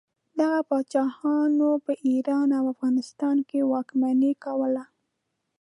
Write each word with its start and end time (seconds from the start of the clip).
دغه 0.39 0.59
پاچاهانو 0.69 1.69
په 1.85 1.91
ایران 2.07 2.49
او 2.57 2.65
افغانستان 2.73 3.35
واکمني 3.73 4.33
کوله. 4.43 4.83